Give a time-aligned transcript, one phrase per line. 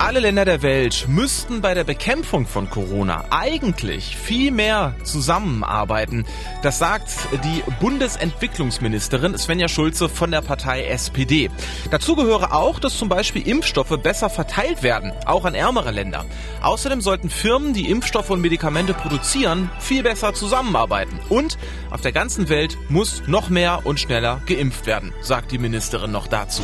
[0.00, 6.24] Alle Länder der Welt müssten bei der Bekämpfung von Corona eigentlich viel mehr zusammenarbeiten.
[6.62, 7.10] Das sagt
[7.44, 11.50] die Bundesentwicklungsministerin Svenja Schulze von der Partei SPD.
[11.90, 16.24] Dazu gehöre auch, dass zum Beispiel Impfstoffe besser verteilt werden, auch an ärmere Länder.
[16.62, 21.20] Außerdem sollten Firmen, die Impfstoffe und Medikamente produzieren, viel besser zusammenarbeiten.
[21.28, 21.58] Und
[21.90, 26.26] auf der ganzen Welt muss noch mehr und schneller geimpft werden, sagt die Ministerin noch
[26.26, 26.62] dazu.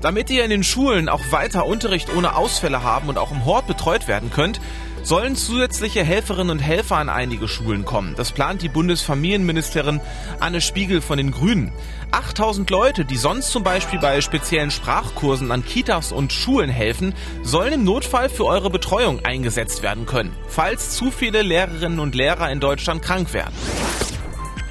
[0.00, 3.66] Damit ihr in den Schulen auch weiter Unterricht ohne Ausfälle haben und auch im Hort
[3.66, 4.60] betreut werden könnt,
[5.02, 8.14] sollen zusätzliche Helferinnen und Helfer an einige Schulen kommen.
[8.16, 10.00] Das plant die Bundesfamilienministerin
[10.38, 11.72] Anne Spiegel von den Grünen.
[12.10, 17.72] 8000 Leute, die sonst zum Beispiel bei speziellen Sprachkursen an Kitas und Schulen helfen, sollen
[17.72, 22.60] im Notfall für eure Betreuung eingesetzt werden können, falls zu viele Lehrerinnen und Lehrer in
[22.60, 23.54] Deutschland krank werden.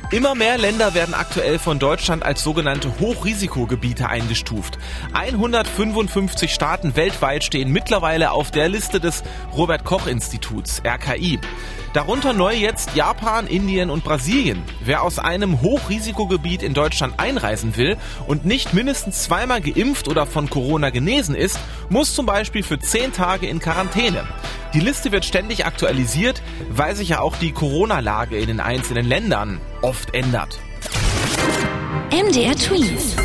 [0.09, 4.77] Immer mehr Länder werden aktuell von Deutschland als sogenannte Hochrisikogebiete eingestuft.
[5.11, 11.39] 155 Staaten weltweit stehen mittlerweile auf der Liste des Robert Koch Instituts, RKI.
[11.91, 14.64] Darunter neu jetzt Japan, Indien und Brasilien.
[14.80, 20.49] Wer aus einem Hochrisikogebiet in Deutschland einreisen will und nicht mindestens zweimal geimpft oder von
[20.49, 24.25] Corona genesen ist, muss zum Beispiel für 10 Tage in Quarantäne.
[24.78, 29.59] Die Liste wird ständig aktualisiert, weil sich ja auch die Corona-Lage in den einzelnen Ländern
[29.81, 30.59] oft ändert.
[32.11, 33.16] MDR Twins.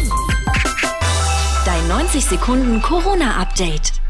[1.67, 4.02] Dein 90 Sekunden Corona-Update.